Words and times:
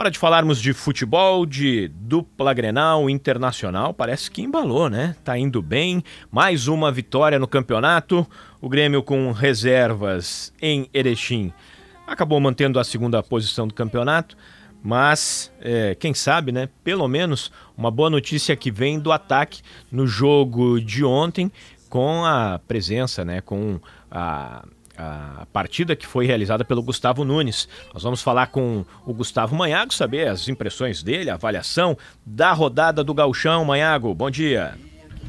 Hora 0.00 0.12
de 0.12 0.18
falarmos 0.20 0.62
de 0.62 0.72
futebol, 0.72 1.44
de 1.44 1.88
dupla 1.88 2.54
Grenal 2.54 3.10
internacional. 3.10 3.92
Parece 3.92 4.30
que 4.30 4.40
embalou, 4.40 4.88
né? 4.88 5.16
Tá 5.24 5.36
indo 5.36 5.60
bem. 5.60 6.04
Mais 6.30 6.68
uma 6.68 6.92
vitória 6.92 7.36
no 7.36 7.48
campeonato. 7.48 8.24
O 8.60 8.68
Grêmio 8.68 9.02
com 9.02 9.32
reservas 9.32 10.54
em 10.62 10.88
Erechim 10.94 11.52
acabou 12.06 12.38
mantendo 12.38 12.78
a 12.78 12.84
segunda 12.84 13.20
posição 13.24 13.66
do 13.66 13.74
campeonato. 13.74 14.36
Mas, 14.84 15.52
é, 15.60 15.96
quem 15.96 16.14
sabe, 16.14 16.52
né? 16.52 16.68
Pelo 16.84 17.08
menos 17.08 17.50
uma 17.76 17.90
boa 17.90 18.08
notícia 18.08 18.54
que 18.54 18.70
vem 18.70 19.00
do 19.00 19.10
ataque 19.10 19.62
no 19.90 20.06
jogo 20.06 20.80
de 20.80 21.04
ontem, 21.04 21.50
com 21.90 22.24
a 22.24 22.60
presença, 22.68 23.24
né? 23.24 23.40
Com 23.40 23.80
a 24.08 24.64
a 24.98 25.46
partida 25.52 25.94
que 25.94 26.06
foi 26.06 26.26
realizada 26.26 26.64
pelo 26.64 26.82
Gustavo 26.82 27.24
Nunes. 27.24 27.68
Nós 27.94 28.02
vamos 28.02 28.20
falar 28.20 28.48
com 28.48 28.84
o 29.06 29.14
Gustavo 29.14 29.54
Manhago, 29.54 29.94
saber 29.94 30.26
as 30.26 30.48
impressões 30.48 31.02
dele, 31.02 31.30
a 31.30 31.34
avaliação 31.34 31.96
da 32.26 32.52
rodada 32.52 33.04
do 33.04 33.14
Gauchão. 33.14 33.64
Manhago, 33.64 34.12
bom 34.12 34.28
dia. 34.28 34.74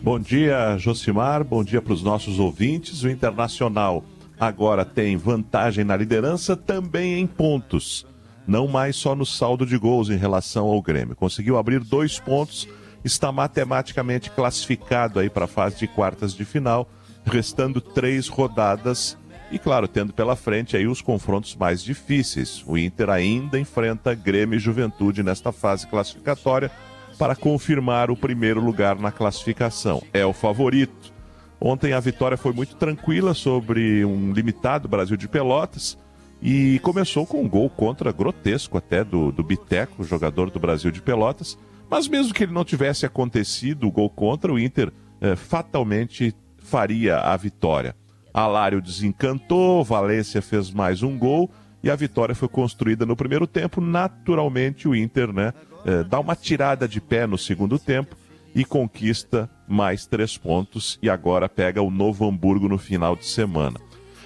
Bom 0.02 0.20
dia, 0.20 0.76
Josimar. 0.78 1.44
Bom 1.44 1.64
dia 1.64 1.82
para 1.82 1.94
os 1.94 2.02
nossos 2.02 2.40
ouvintes. 2.40 3.04
O 3.04 3.10
Internacional 3.10 4.04
agora 4.40 4.84
tem 4.84 5.16
vantagem 5.16 5.84
na 5.84 5.96
liderança 5.96 6.56
também 6.56 7.20
em 7.20 7.28
pontos. 7.28 8.08
Não 8.48 8.68
mais 8.68 8.96
só 8.96 9.14
no 9.14 9.26
saldo 9.26 9.66
de 9.66 9.78
gols 9.78 10.10
em 10.10 10.18
relação 10.18 10.66
ao 10.66 10.82
Grêmio. 10.82 11.16
Conseguiu 11.16 11.58
abrir 11.58 11.82
dois 11.82 12.18
pontos, 12.20 12.68
está 13.04 13.32
matematicamente 13.32 14.32
classificado 14.32 15.20
aí 15.20 15.30
para 15.30 15.46
a 15.46 15.48
fase 15.48 15.78
de 15.78 15.88
quartas 15.88 16.34
de 16.34 16.44
final, 16.44 16.90
restando 17.26 17.80
três 17.80 18.28
rodadas 18.28 19.16
e 19.52 19.58
claro, 19.58 19.88
tendo 19.88 20.14
pela 20.14 20.36
frente 20.36 20.78
aí 20.78 20.88
os 20.88 21.02
confrontos 21.02 21.56
mais 21.56 21.84
difíceis. 21.84 22.64
O 22.68 22.78
Inter 22.78 23.10
ainda 23.10 23.60
enfrenta 23.60 24.14
Grêmio 24.14 24.58
e 24.58 24.60
Juventude 24.60 25.24
nesta 25.24 25.52
fase 25.52 25.88
classificatória 25.88 26.72
para 27.18 27.36
confirmar 27.36 28.12
o 28.12 28.16
primeiro 28.16 28.62
lugar 28.62 28.98
na 28.98 29.12
classificação. 29.12 30.02
É 30.14 30.26
o 30.26 30.34
favorito. 30.34 31.14
Ontem 31.60 31.92
a 31.92 32.00
vitória 32.00 32.38
foi 32.38 32.54
muito 32.54 32.76
tranquila 32.76 33.34
sobre 33.34 34.06
um 34.06 34.32
limitado 34.32 34.88
Brasil 34.88 35.18
de 35.18 35.28
Pelotas 35.28 35.98
e 36.42 36.80
começou 36.80 37.26
com 37.26 37.42
um 37.42 37.50
gol 37.50 37.70
contra 37.70 38.14
grotesco 38.14 38.78
até 38.78 39.04
do, 39.04 39.32
do 39.32 39.44
Biteco, 39.44 40.04
jogador 40.04 40.50
do 40.50 40.60
Brasil 40.60 40.92
de 40.92 41.02
Pelotas. 41.02 41.58
Mas 41.90 42.08
mesmo 42.08 42.34
que 42.34 42.44
ele 42.44 42.54
não 42.54 42.64
tivesse 42.64 43.06
acontecido 43.06 43.88
o 43.88 43.92
gol 43.92 44.10
contra, 44.10 44.54
o 44.54 44.60
Inter 44.60 44.92
eh, 45.20 45.36
fatalmente 45.36 46.34
faria 46.60 47.18
a 47.18 47.36
vitória. 47.36 47.96
Alário 48.34 48.82
desencantou, 48.82 49.84
Valência 49.84 50.42
fez 50.42 50.72
mais 50.72 51.02
um 51.02 51.18
gol 51.18 51.50
e 51.84 51.90
a 51.90 51.96
vitória 51.96 52.36
foi 52.36 52.48
construída 52.48 53.06
no 53.06 53.16
primeiro 53.16 53.48
tempo. 53.48 53.82
Naturalmente, 53.82 54.88
o 54.88 54.96
Inter 54.96 55.34
né, 55.34 55.54
é, 55.86 56.04
dá 56.04 56.20
uma 56.20 56.36
tirada 56.36 56.88
de 56.88 57.02
pé 57.02 57.26
no 57.26 57.38
segundo 57.38 57.80
tempo 57.80 58.16
e 58.54 58.66
conquista 58.66 59.50
mais 59.68 60.06
três 60.06 60.38
pontos 60.38 60.98
e 61.02 61.10
agora 61.10 61.48
pega 61.48 61.82
o 61.82 61.92
Novo 61.92 62.28
Hamburgo 62.28 62.68
no 62.68 62.78
final 62.78 63.16
de 63.16 63.26
semana. 63.26 63.80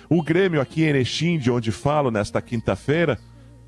O 0.10 0.22
Grêmio 0.22 0.62
aqui 0.62 0.84
em 0.84 0.88
Erechim, 0.88 1.38
de 1.38 1.50
onde 1.52 1.72
falo 1.72 2.12
nesta 2.12 2.42
quinta-feira, 2.42 3.17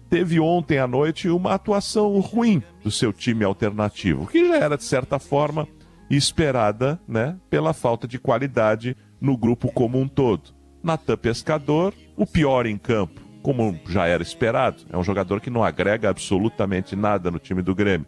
teve 0.09 0.39
ontem 0.39 0.77
à 0.77 0.87
noite 0.87 1.29
uma 1.29 1.53
atuação 1.53 2.19
ruim 2.19 2.61
do 2.83 2.91
seu 2.91 3.11
time 3.11 3.43
alternativo, 3.43 4.27
que 4.27 4.47
já 4.47 4.57
era 4.57 4.77
de 4.77 4.83
certa 4.83 5.19
forma 5.19 5.67
esperada, 6.09 6.99
né, 7.07 7.35
pela 7.49 7.73
falta 7.73 8.07
de 8.07 8.19
qualidade 8.19 8.95
no 9.19 9.37
grupo 9.37 9.71
como 9.71 9.99
um 9.99 10.07
todo. 10.07 10.53
Natan 10.83 11.17
Pescador, 11.17 11.93
o 12.15 12.25
pior 12.25 12.65
em 12.65 12.77
campo, 12.77 13.21
como 13.41 13.79
já 13.87 14.05
era 14.07 14.21
esperado. 14.21 14.83
É 14.89 14.97
um 14.97 15.03
jogador 15.03 15.41
que 15.41 15.49
não 15.49 15.63
agrega 15.63 16.09
absolutamente 16.09 16.95
nada 16.95 17.31
no 17.31 17.39
time 17.39 17.61
do 17.61 17.73
Grêmio. 17.73 18.07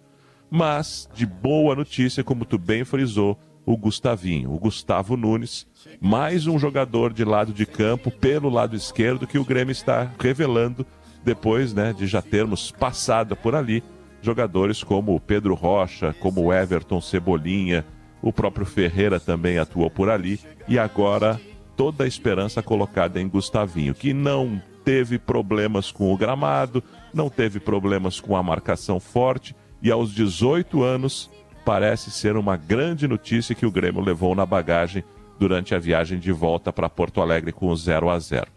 Mas, 0.50 1.10
de 1.14 1.26
boa 1.26 1.76
notícia, 1.76 2.24
como 2.24 2.46
tu 2.46 2.58
bem 2.58 2.86
frisou, 2.86 3.38
o 3.66 3.76
Gustavinho, 3.76 4.54
o 4.54 4.60
Gustavo 4.60 5.18
Nunes, 5.18 5.68
mais 6.00 6.48
um 6.48 6.58
jogador 6.58 7.12
de 7.12 7.26
lado 7.26 7.52
de 7.52 7.66
campo 7.66 8.10
pelo 8.10 8.50
lado 8.50 8.76
esquerdo 8.76 9.28
que 9.28 9.38
o 9.38 9.44
Grêmio 9.44 9.74
está 9.74 10.10
revelando 10.18 10.86
depois 11.24 11.74
né, 11.74 11.92
de 11.92 12.08
já 12.08 12.22
termos 12.22 12.72
passado 12.72 13.36
por 13.36 13.54
ali 13.54 13.84
jogadores 14.22 14.84
como 14.84 15.16
o 15.16 15.20
Pedro 15.20 15.54
Rocha, 15.54 16.14
como 16.20 16.46
o 16.46 16.54
Everton 16.54 17.02
Cebolinha, 17.02 17.86
o 18.28 18.34
próprio 18.34 18.66
Ferreira 18.66 19.22
também 19.22 19.58
atuou 19.58 19.90
por 19.90 20.10
ali 20.10 20.38
e 20.68 20.78
agora 20.78 21.40
toda 21.78 22.04
a 22.04 22.08
esperança 22.08 22.62
colocada 22.62 23.22
em 23.22 23.30
Gustavinho, 23.30 23.96
que 23.96 24.14
não 24.14 24.62
teve 24.84 25.18
problemas 25.18 25.92
com 25.92 26.14
o 26.14 26.18
gramado, 26.18 26.84
não 27.14 27.30
teve 27.30 27.58
problemas 27.58 28.20
com 28.20 28.36
a 28.36 28.44
marcação 28.44 29.00
forte 29.00 29.56
e 29.82 29.90
aos 29.90 30.14
18 30.14 30.84
anos 30.84 31.30
parece 31.64 32.12
ser 32.12 32.36
uma 32.36 32.58
grande 32.58 33.08
notícia 33.08 33.56
que 33.56 33.66
o 33.66 33.72
Grêmio 33.72 34.02
levou 34.02 34.36
na 34.36 34.46
bagagem 34.46 35.06
durante 35.40 35.74
a 35.74 35.80
viagem 35.80 36.20
de 36.20 36.34
volta 36.34 36.74
para 36.74 36.90
Porto 36.90 37.22
Alegre 37.22 37.54
com 37.54 37.68
o 37.68 37.76
0 37.78 38.10
a 38.10 38.20
0. 38.20 38.48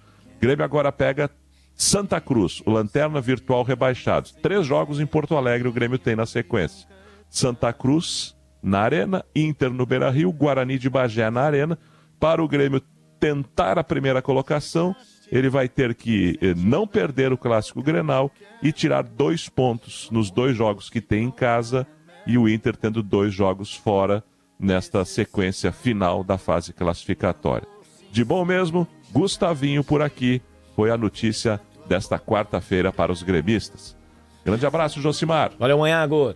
Grêmio 0.41 0.65
agora 0.65 0.91
pega 0.91 1.31
Santa 1.77 2.21
Cruz, 2.21 2.61
o 2.67 2.73
Lanterna 2.73 3.21
Virtual 3.21 3.63
rebaixado. 3.63 4.31
Três 4.43 4.67
jogos 4.67 4.99
em 4.99 5.07
Porto 5.07 5.37
Alegre 5.37 5.69
o 5.69 5.73
Grêmio 5.73 5.99
tem 5.99 6.17
na 6.17 6.27
sequência. 6.27 6.89
Santa 7.29 7.73
Cruz, 7.73 8.35
na 8.63 8.81
Arena, 8.81 9.25
Inter 9.35 9.71
no 9.71 9.87
Beira 9.87 10.11
Rio, 10.11 10.33
Guarani 10.33 10.79
de 10.79 10.91
Bagé 10.91 11.31
na 11.31 11.43
Arena. 11.43 11.79
Para 12.19 12.43
o 12.43 12.49
Grêmio 12.49 12.83
tentar 13.19 13.79
a 13.79 13.85
primeira 13.85 14.23
colocação, 14.23 14.95
ele 15.31 15.49
vai 15.49 15.69
ter 15.69 15.95
que 15.95 16.39
eh, 16.41 16.55
não 16.57 16.87
perder 16.87 17.33
o 17.33 17.39
clássico 17.39 17.83
Grenal 17.83 18.31
e 18.63 18.73
tirar 18.73 19.03
dois 19.03 19.49
pontos 19.49 20.09
nos 20.11 20.31
dois 20.31 20.57
jogos 20.57 20.91
que 20.91 21.01
tem 21.01 21.25
em 21.25 21.31
casa 21.31 21.87
e 22.27 22.37
o 22.37 22.49
Inter 22.49 22.77
tendo 22.77 23.03
dois 23.03 23.33
jogos 23.33 23.75
fora 23.75 24.25
nesta 24.59 25.05
sequência 25.05 25.73
final 25.73 26.23
da 26.23 26.37
fase 26.37 26.73
classificatória. 26.73 27.67
De 28.11 28.25
bom 28.25 28.45
mesmo, 28.45 28.87
Gustavinho 29.13 29.85
por 29.85 30.03
aqui 30.03 30.43
foi 30.75 30.91
a 30.91 30.97
notícia 30.97 31.61
desta 31.89 32.19
quarta-feira 32.19 32.93
para 32.93 33.13
os 33.13 33.23
gremistas. 33.23 33.97
Grande 34.45 34.65
abraço, 34.67 35.01
Josimar. 35.01 35.53
Valeu, 35.59 35.79
Manhago. 35.79 36.35